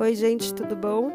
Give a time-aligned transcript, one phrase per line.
[0.00, 1.12] Oi, gente, tudo bom?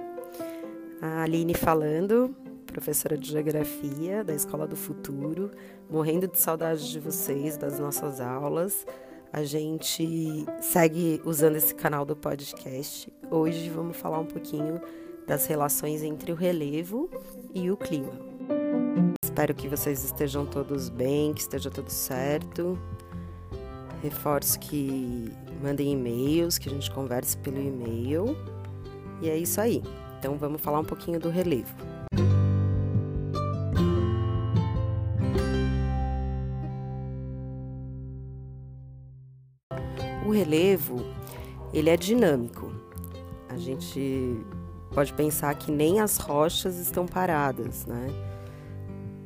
[1.02, 2.36] A Aline falando,
[2.68, 5.50] professora de Geografia da Escola do Futuro,
[5.90, 8.86] morrendo de saudade de vocês, das nossas aulas.
[9.34, 13.12] A gente segue usando esse canal do podcast.
[13.32, 14.80] Hoje vamos falar um pouquinho
[15.26, 17.10] das relações entre o relevo
[17.56, 18.14] e o clima.
[19.24, 22.78] Espero que vocês estejam todos bem, que esteja tudo certo.
[24.04, 25.32] Reforço que
[25.64, 28.38] mandem e-mails, que a gente converse pelo e-mail.
[29.22, 29.82] E é isso aí.
[30.20, 31.76] Então vamos falar um pouquinho do relevo.
[40.26, 41.06] O relevo,
[41.72, 42.72] ele é dinâmico.
[43.48, 44.44] A gente
[44.92, 48.08] pode pensar que nem as rochas estão paradas, né?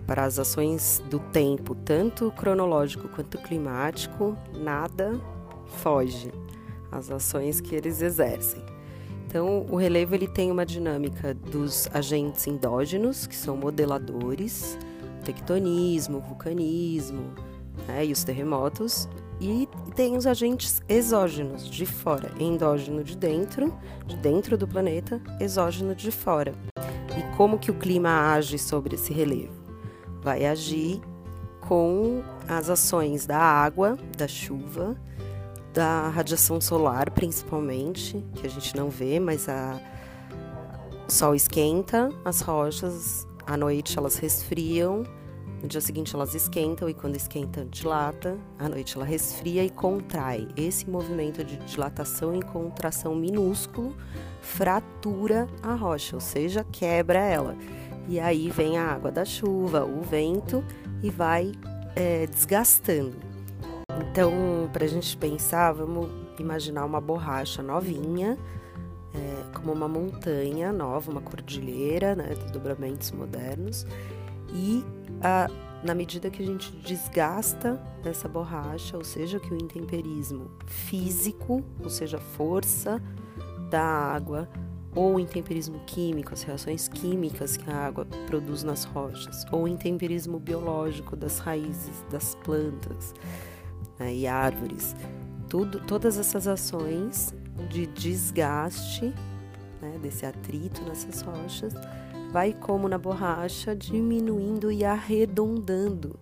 [0.06, 5.20] Para as ações do tempo, tanto cronológico quanto climático, nada
[5.78, 6.32] foge
[6.92, 8.62] às ações que eles exercem.
[9.30, 14.76] Então, o relevo ele tem uma dinâmica dos agentes endógenos, que são modeladores,
[15.24, 17.36] tectonismo, vulcanismo
[17.88, 19.08] né, e os terremotos,
[19.40, 23.72] e tem os agentes exógenos de fora, endógeno de dentro,
[24.08, 26.56] de dentro do planeta, exógeno de fora.
[27.16, 29.54] E como que o clima age sobre esse relevo?
[30.24, 31.00] Vai agir
[31.62, 35.00] com as ações da água, da chuva,
[35.74, 39.80] da radiação solar, principalmente, que a gente não vê, mas a...
[41.08, 45.04] o sol esquenta as rochas, à noite elas resfriam,
[45.62, 50.48] no dia seguinte elas esquentam e quando esquenta dilata, à noite ela resfria e contrai.
[50.56, 53.96] Esse movimento de dilatação e contração minúsculo
[54.42, 57.58] fratura a rocha, ou seja, quebra ela.
[58.08, 60.64] E aí vem a água da chuva, o vento
[61.04, 61.52] e vai
[61.96, 63.29] é, desgastando.
[64.20, 68.38] Então, para a gente pensar, vamos imaginar uma borracha novinha,
[69.16, 73.88] é, como uma montanha nova, uma cordilheira, né, dobramentos modernos,
[74.54, 74.84] e
[75.24, 75.48] a,
[75.82, 81.90] na medida que a gente desgasta essa borracha, ou seja, que o intemperismo físico, ou
[81.90, 83.02] seja, a força
[83.70, 84.50] da água,
[84.94, 89.68] ou o intemperismo químico, as reações químicas que a água produz nas rochas, ou o
[89.68, 93.14] intemperismo biológico das raízes das plantas,
[94.00, 94.96] né, e árvores.
[95.48, 97.34] Tudo, todas essas ações
[97.70, 99.14] de desgaste
[99.82, 101.74] né, desse atrito nessas rochas
[102.32, 106.20] vai como na borracha diminuindo e arredondando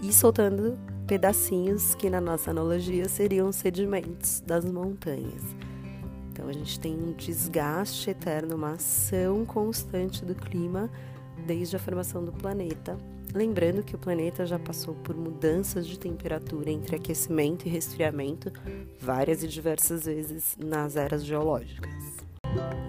[0.00, 5.42] e soltando pedacinhos que na nossa analogia seriam sedimentos das montanhas.
[6.30, 10.90] Então a gente tem um desgaste eterno, uma ação constante do clima
[11.46, 12.96] desde a formação do planeta
[13.34, 18.52] Lembrando que o planeta já passou por mudanças de temperatura entre aquecimento e resfriamento
[19.00, 21.92] várias e diversas vezes nas eras geológicas.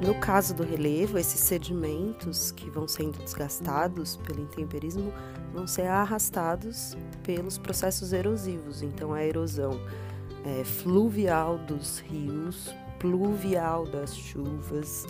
[0.05, 5.11] No caso do relevo, esses sedimentos que vão sendo desgastados pelo intemperismo
[5.51, 8.83] vão ser arrastados pelos processos erosivos.
[8.83, 9.81] Então, a erosão
[10.45, 15.07] é, fluvial dos rios, pluvial das chuvas,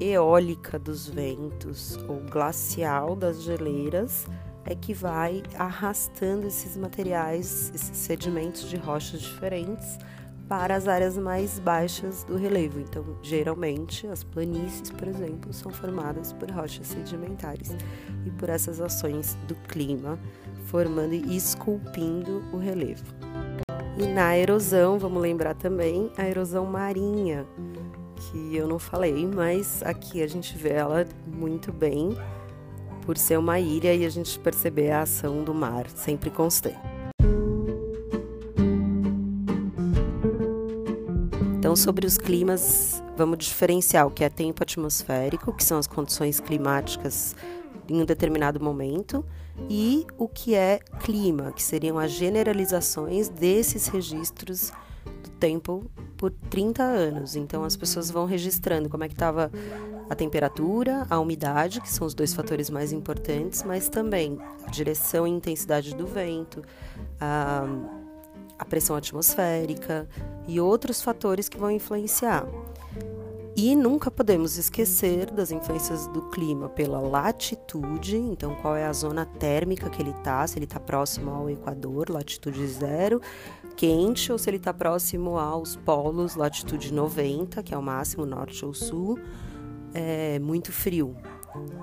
[0.00, 4.26] eólica dos ventos ou glacial das geleiras
[4.64, 9.98] é que vai arrastando esses materiais, esses sedimentos de rochas diferentes
[10.48, 12.80] para as áreas mais baixas do relevo.
[12.80, 17.74] Então, geralmente, as planícies, por exemplo, são formadas por rochas sedimentares
[18.26, 20.18] e por essas ações do clima,
[20.66, 23.04] formando e esculpindo o relevo.
[23.96, 27.46] E na erosão, vamos lembrar também a erosão marinha,
[28.16, 32.16] que eu não falei, mas aqui a gente vê ela muito bem
[33.04, 36.78] por ser uma ilha e a gente perceber a ação do mar sempre constante.
[41.58, 46.38] Então, sobre os climas, vamos diferenciar o que é tempo atmosférico, que são as condições
[46.38, 47.34] climáticas
[47.88, 49.24] em um determinado momento,
[49.68, 54.72] e o que é clima, que seriam as generalizações desses registros
[55.22, 57.36] do tempo por 30 anos.
[57.36, 59.50] Então as pessoas vão registrando como é que estava
[60.08, 65.26] a temperatura, a umidade, que são os dois fatores mais importantes, mas também a direção
[65.26, 66.62] e intensidade do vento,
[67.20, 67.64] a,
[68.58, 70.08] a pressão atmosférica
[70.46, 72.46] e outros fatores que vão influenciar.
[73.56, 79.24] E nunca podemos esquecer das influências do clima pela latitude, então qual é a zona
[79.24, 83.22] térmica que ele está, se ele está próximo ao Equador, latitude zero,
[83.76, 88.64] quente, ou se ele está próximo aos polos, latitude 90, que é o máximo norte
[88.64, 89.20] ou sul,
[89.94, 91.16] é muito frio.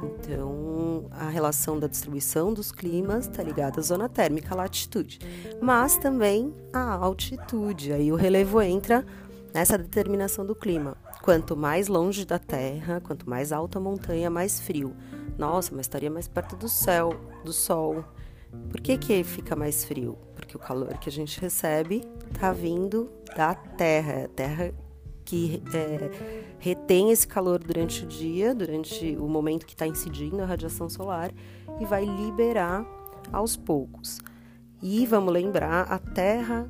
[0.03, 5.19] Então, a relação da distribuição dos climas está ligada à zona térmica, à latitude,
[5.61, 7.93] mas também à altitude.
[7.93, 9.05] Aí o relevo entra
[9.53, 10.97] nessa determinação do clima.
[11.21, 14.93] Quanto mais longe da terra, quanto mais alta a montanha, mais frio.
[15.37, 17.15] Nossa, mas estaria mais perto do céu,
[17.45, 18.03] do sol.
[18.69, 20.17] Por que, que fica mais frio?
[20.35, 24.73] Porque o calor que a gente recebe está vindo da terra, a terra
[25.31, 26.11] que é,
[26.59, 31.31] retém esse calor durante o dia, durante o momento que está incidindo a radiação solar
[31.79, 32.85] e vai liberar
[33.31, 34.19] aos poucos.
[34.83, 36.69] E vamos lembrar, a Terra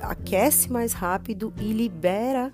[0.00, 2.50] aquece mais rápido e libera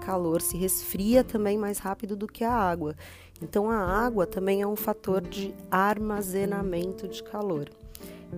[0.00, 2.96] calor, se resfria também mais rápido do que a água.
[3.42, 7.68] Então a água também é um fator de armazenamento de calor.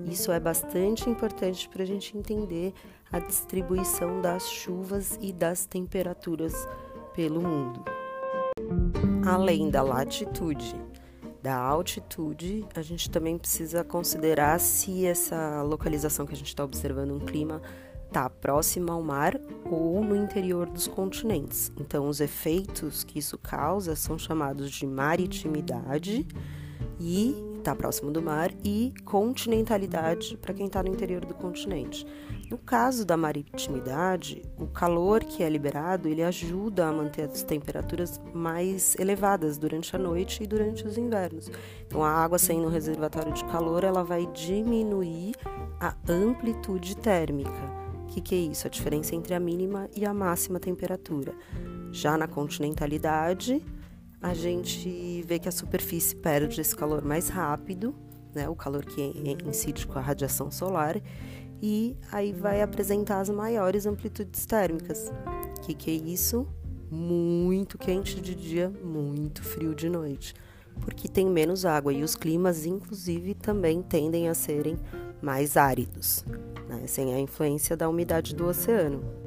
[0.07, 2.73] Isso é bastante importante para a gente entender
[3.13, 6.55] a distribuição das chuvas e das temperaturas
[7.15, 7.85] pelo mundo.
[9.27, 10.75] Além da latitude,
[11.43, 17.13] da altitude, a gente também precisa considerar se essa localização que a gente está observando
[17.13, 17.61] um clima
[18.07, 21.73] está próxima ao mar ou no interior dos continentes.
[21.79, 26.27] Então, os efeitos que isso causa são chamados de maritimidade
[26.99, 32.07] e está próximo do mar, e continentalidade para quem está no interior do continente.
[32.51, 38.21] No caso da maritimidade, o calor que é liberado ele ajuda a manter as temperaturas
[38.35, 41.49] mais elevadas durante a noite e durante os invernos.
[41.87, 45.37] Então, a água saindo no reservatório de calor ela vai diminuir
[45.79, 47.81] a amplitude térmica.
[48.03, 48.67] O que, que é isso?
[48.67, 51.33] A diferença entre a mínima e a máxima temperatura.
[51.93, 53.65] Já na continentalidade,
[54.23, 57.95] a gente vê que a superfície perde esse calor mais rápido,
[58.35, 59.01] né, o calor que
[59.47, 61.01] incide com a radiação solar,
[61.63, 65.11] e aí vai apresentar as maiores amplitudes térmicas.
[65.57, 66.47] O que, que é isso?
[66.91, 70.35] Muito quente de dia, muito frio de noite,
[70.81, 74.77] porque tem menos água e os climas, inclusive, também tendem a serem
[75.23, 76.25] mais áridos,
[76.69, 79.20] né, sem a influência da umidade do oceano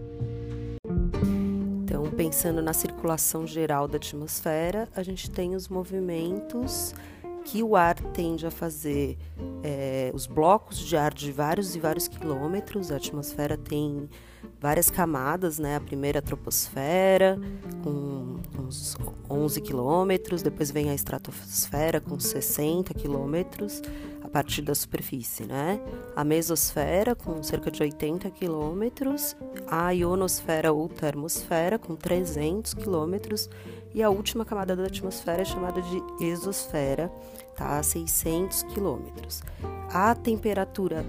[2.13, 6.93] pensando na circulação geral da atmosfera, a gente tem os movimentos
[7.43, 9.17] que o ar tende a fazer,
[9.63, 12.91] é, os blocos de ar de vários e vários quilômetros.
[12.91, 14.09] A atmosfera tem
[14.61, 15.75] várias camadas, né?
[15.75, 17.37] A primeira a troposfera,
[17.83, 18.95] com uns
[19.29, 23.81] 11 quilômetros, depois vem a estratosfera, com 60 quilômetros
[24.33, 25.79] partir da superfície, né?
[26.15, 29.37] A mesosfera, com cerca de 80 quilômetros,
[29.67, 33.47] a ionosfera ou termosfera, com 300 quilômetros,
[33.93, 37.09] e a última camada da atmosfera é chamada de exosfera,
[37.55, 37.77] tá?
[37.77, 39.43] A 600 quilômetros.
[39.91, 41.05] A temperatura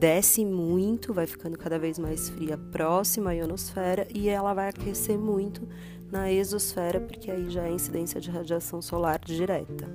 [0.00, 5.16] desce muito, vai ficando cada vez mais fria próxima à ionosfera e ela vai aquecer
[5.16, 5.66] muito
[6.10, 9.88] na exosfera, porque aí já é incidência de radiação solar direta.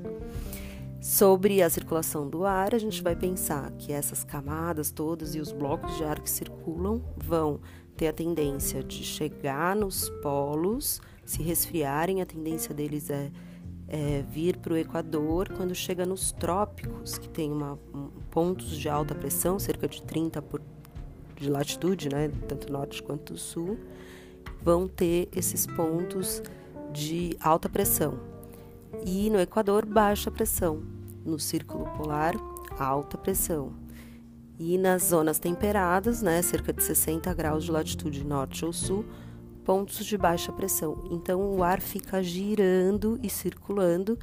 [1.01, 5.51] Sobre a circulação do ar, a gente vai pensar que essas camadas todas e os
[5.51, 7.59] blocos de ar que circulam vão
[7.97, 13.31] ter a tendência de chegar nos polos, se resfriarem, a tendência deles é,
[13.87, 15.49] é vir para o Equador.
[15.49, 20.39] Quando chega nos trópicos, que tem uma, um, pontos de alta pressão, cerca de 30
[20.43, 20.61] por,
[21.35, 23.79] de latitude, né, tanto norte quanto sul,
[24.61, 26.43] vão ter esses pontos
[26.93, 28.30] de alta pressão
[29.05, 30.83] e no Equador, baixa pressão.
[31.25, 32.35] No Círculo Polar,
[32.79, 33.73] alta pressão.
[34.59, 39.05] E nas zonas temperadas, né, cerca de 60 graus de latitude norte ou sul,
[39.63, 41.07] pontos de baixa pressão.
[41.09, 44.17] Então o ar fica girando e circulando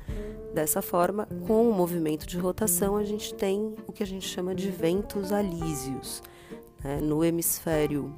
[0.54, 1.26] dessa forma.
[1.46, 5.32] Com o movimento de rotação, a gente tem o que a gente chama de ventos
[5.32, 6.22] alísios.
[6.82, 7.00] Né?
[7.00, 8.14] No hemisfério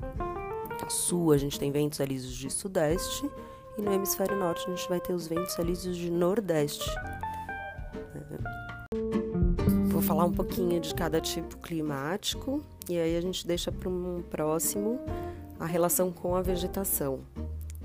[0.89, 3.31] sul, a gente tem ventos alísios de sudeste
[3.81, 6.89] e no hemisfério norte a gente vai ter os ventos alísios de nordeste.
[9.87, 14.23] Vou falar um pouquinho de cada tipo climático e aí a gente deixa para um
[14.31, 15.01] próximo
[15.59, 17.21] a relação com a vegetação,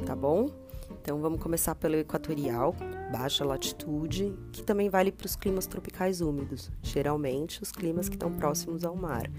[0.06, 0.50] tá bom?
[1.02, 2.76] Então vamos começar pelo equatorial,
[3.12, 8.34] baixa latitude, que também vale para os climas tropicais úmidos, geralmente os climas que estão
[8.34, 9.30] próximos ao mar.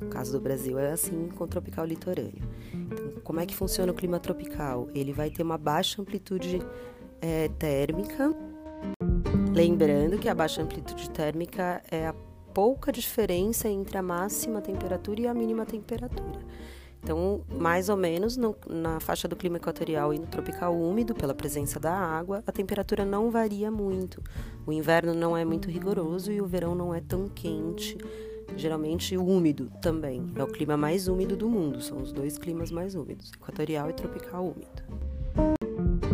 [0.00, 2.42] No caso do Brasil é assim com o tropical litorâneo.
[2.72, 3.01] Então,
[3.32, 4.90] como é que funciona o clima tropical?
[4.94, 6.60] Ele vai ter uma baixa amplitude
[7.18, 8.30] é, térmica.
[9.54, 12.14] Lembrando que a baixa amplitude térmica é a
[12.52, 16.40] pouca diferença entre a máxima temperatura e a mínima temperatura.
[17.02, 21.34] Então, mais ou menos no, na faixa do clima equatorial e no tropical úmido, pela
[21.34, 24.22] presença da água, a temperatura não varia muito.
[24.66, 27.96] O inverno não é muito rigoroso e o verão não é tão quente
[28.56, 30.24] geralmente úmido também.
[30.36, 33.92] É o clima mais úmido do mundo, são os dois climas mais úmidos, equatorial e
[33.92, 34.82] tropical úmido.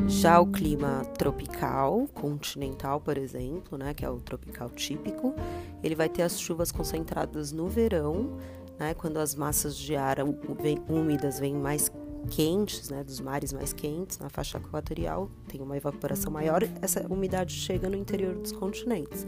[0.08, 5.34] Já o clima tropical, continental, por exemplo, né, que é o tropical típico,
[5.82, 8.38] ele vai ter as chuvas concentradas no verão,
[8.78, 10.16] né, quando as massas de ar
[10.88, 11.90] úmidas vêm mais
[12.30, 17.52] quentes, né, dos mares mais quentes, na faixa equatorial, tem uma evaporação maior, essa umidade
[17.52, 19.26] chega no interior dos continentes.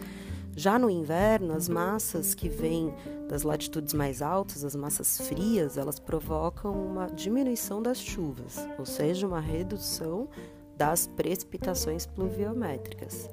[0.56, 2.92] Já no inverno, as massas que vêm
[3.28, 9.26] das latitudes mais altas, as massas frias, elas provocam uma diminuição das chuvas, ou seja,
[9.26, 10.28] uma redução
[10.76, 13.28] das precipitações pluviométricas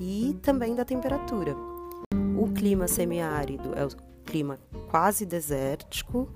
[0.00, 1.54] e também da temperatura.
[2.38, 3.88] O clima semiárido é o
[4.24, 4.58] clima
[4.90, 6.28] quase desértico,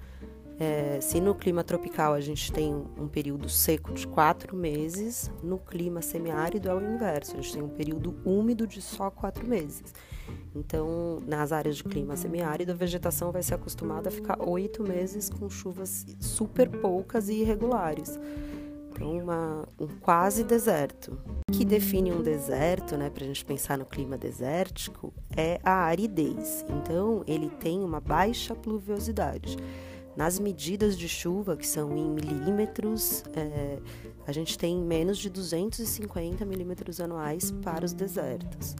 [0.58, 5.58] é, se no clima tropical a gente tem um período seco de quatro meses, no
[5.58, 9.94] clima semiárido é o inverso, a gente tem um período úmido de só quatro meses.
[10.54, 15.30] Então, nas áreas de clima semiárido, a vegetação vai ser acostumada a ficar oito meses
[15.30, 18.18] com chuvas super poucas e irregulares.
[18.90, 21.16] Então, uma, um quase deserto.
[21.48, 25.84] O que define um deserto, né, para a gente pensar no clima desértico, é a
[25.84, 26.64] aridez.
[26.68, 29.56] Então, ele tem uma baixa pluviosidade.
[30.18, 33.78] Nas medidas de chuva, que são em milímetros, é,
[34.26, 38.75] a gente tem menos de 250 milímetros anuais para os desertos.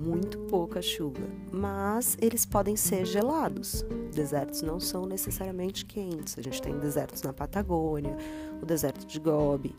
[0.00, 3.84] Muito pouca chuva, mas eles podem ser gelados.
[4.12, 6.36] Desertos não são necessariamente quentes.
[6.36, 8.16] A gente tem desertos na Patagônia,
[8.60, 9.76] o deserto de Gobi,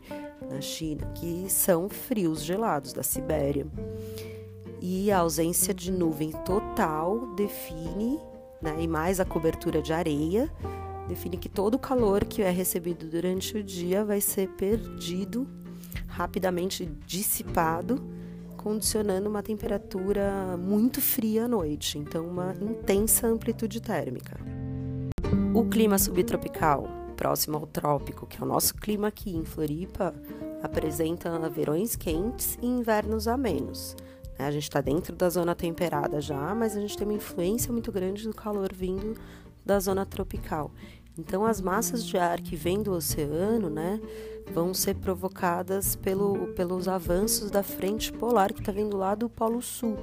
[0.48, 3.66] na China, que são frios gelados, da Sibéria.
[4.80, 8.18] E a ausência de nuvem total define,
[8.62, 10.50] né, e mais a cobertura de areia,
[11.08, 15.46] define que todo o calor que é recebido durante o dia vai ser perdido,
[16.06, 18.02] rapidamente dissipado,
[18.56, 24.38] condicionando uma temperatura muito fria à noite, então uma intensa amplitude térmica.
[25.54, 30.14] O clima subtropical, próximo ao trópico, que é o nosso clima aqui em Floripa,
[30.62, 33.96] apresenta verões quentes e invernos amenos.
[34.38, 34.46] Né?
[34.46, 37.90] A gente está dentro da zona temperada já, mas a gente tem uma influência muito
[37.90, 39.14] grande do calor vindo
[39.64, 40.70] da zona tropical.
[41.18, 44.00] Então, as massas de ar que vêm do oceano, né,
[44.52, 49.60] vão ser provocadas pelo, pelos avanços da frente polar que está vindo lá do Polo
[49.60, 49.96] Sul.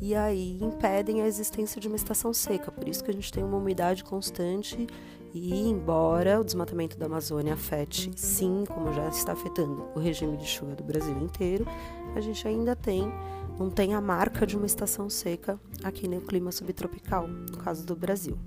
[0.00, 2.70] E aí impedem a existência de uma estação seca.
[2.70, 4.86] Por isso que a gente tem uma umidade constante
[5.34, 10.46] e, embora o desmatamento da Amazônia afete, sim, como já está afetando o regime de
[10.46, 11.66] chuva do Brasil inteiro,
[12.14, 13.12] a gente ainda tem,
[13.58, 17.96] não tem a marca de uma estação seca aqui no clima subtropical, no caso do
[17.96, 18.38] Brasil.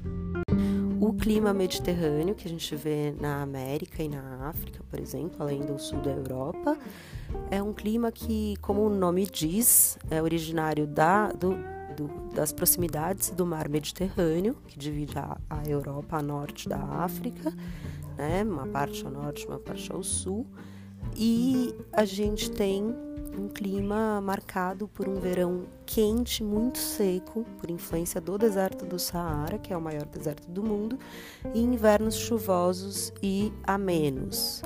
[1.01, 5.61] O clima mediterrâneo, que a gente vê na América e na África, por exemplo, além
[5.61, 6.77] do sul da Europa,
[7.49, 11.55] é um clima que, como o nome diz, é originário da, do,
[11.97, 17.51] do, das proximidades do mar Mediterrâneo, que divide a, a Europa a norte da África,
[18.17, 18.43] né?
[18.43, 20.45] uma parte ao norte, uma parte ao sul.
[21.15, 22.95] E a gente tem
[23.37, 29.57] um clima marcado por um verão quente, muito seco, por influência do deserto do Saara,
[29.57, 30.97] que é o maior deserto do mundo,
[31.53, 34.61] e invernos chuvosos e amenos.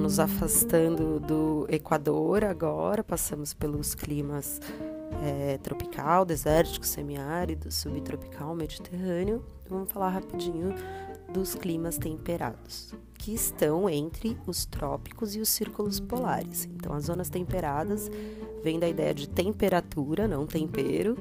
[0.00, 4.60] Nos afastando do Equador agora, passamos pelos climas
[5.22, 9.44] é, tropical, desértico, semiárido, subtropical, mediterrâneo.
[9.68, 10.74] Vamos falar rapidinho
[11.34, 16.66] dos climas temperados que estão entre os trópicos e os círculos polares.
[16.66, 18.10] Então, as zonas temperadas
[18.62, 21.16] vêm da ideia de temperatura, não tempero,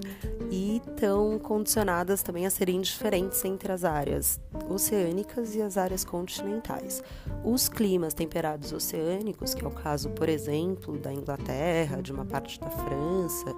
[0.52, 4.38] e estão condicionadas também a serem diferentes entre as áreas
[4.70, 7.02] oceânicas e as áreas continentais.
[7.42, 12.60] Os climas temperados oceânicos, que é o caso, por exemplo, da Inglaterra, de uma parte
[12.60, 13.56] da França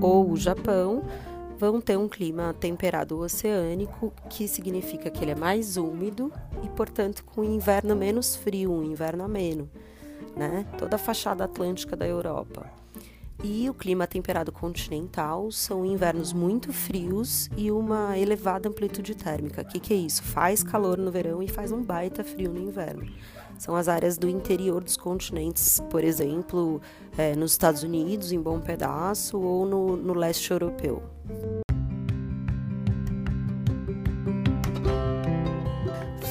[0.00, 1.04] ou o Japão,
[1.58, 7.24] vão ter um clima temperado oceânico, que significa que ele é mais úmido e, portanto,
[7.24, 9.68] com inverno menos frio, um inverno ameno,
[10.36, 10.64] né?
[10.78, 12.70] Toda a fachada atlântica da Europa.
[13.42, 19.62] E o clima temperado continental são invernos muito frios e uma elevada amplitude térmica.
[19.62, 20.24] O que, que é isso?
[20.24, 23.08] Faz calor no verão e faz um baita frio no inverno.
[23.56, 26.80] São as áreas do interior dos continentes, por exemplo,
[27.16, 31.02] é, nos Estados Unidos, em bom pedaço, ou no, no leste europeu.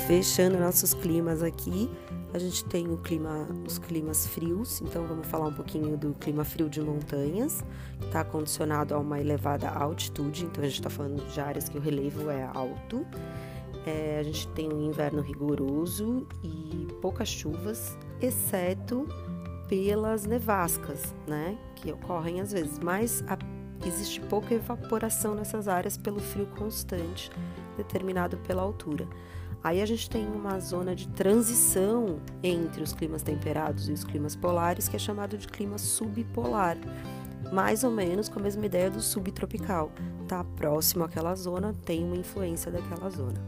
[0.07, 1.89] Fechando nossos climas aqui,
[2.33, 6.45] a gente tem o clima, os climas frios, então vamos falar um pouquinho do clima
[6.45, 7.63] frio de montanhas,
[7.99, 11.77] que está condicionado a uma elevada altitude, então a gente está falando de áreas que
[11.77, 13.05] o relevo é alto.
[13.85, 19.07] É, a gente tem um inverno rigoroso e poucas chuvas, exceto
[19.67, 23.37] pelas nevascas, né, que ocorrem às vezes, mas a,
[23.85, 27.31] existe pouca evaporação nessas áreas pelo frio constante
[27.75, 29.07] determinado pela altura.
[29.63, 34.35] Aí a gente tem uma zona de transição entre os climas temperados e os climas
[34.35, 36.77] polares, que é chamado de clima subpolar,
[37.51, 39.91] mais ou menos com a mesma ideia do subtropical.
[40.27, 43.41] Tá próximo àquela zona, tem uma influência daquela zona.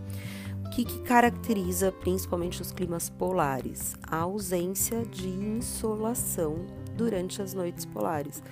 [0.65, 3.95] O que, que caracteriza principalmente os climas polares?
[4.03, 8.43] A ausência de insolação durante as noites polares.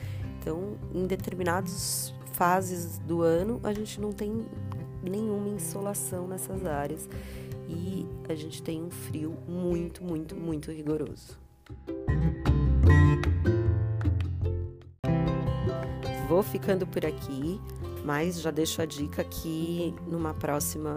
[0.47, 4.45] Então, em determinadas fases do ano, a gente não tem
[5.03, 7.09] nenhuma insolação nessas áreas
[7.67, 11.37] e a gente tem um frio muito, muito, muito rigoroso.
[16.29, 17.59] Vou ficando por aqui,
[18.05, 20.95] mas já deixo a dica que numa próxima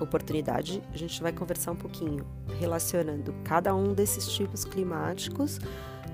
[0.00, 2.26] oportunidade a gente vai conversar um pouquinho
[2.58, 5.60] relacionando cada um desses tipos climáticos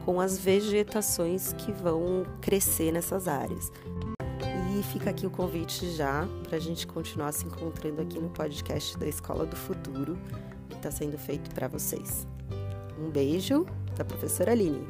[0.08, 3.70] com as vegetações que vão crescer nessas áreas.
[4.74, 8.96] E fica aqui o convite já para a gente continuar se encontrando aqui no podcast
[8.96, 10.18] da Escola do Futuro,
[10.70, 12.26] que está sendo feito para vocês.
[12.98, 13.66] Um beijo
[13.98, 14.86] da professora Aline.